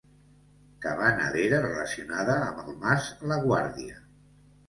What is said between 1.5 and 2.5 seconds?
relacionada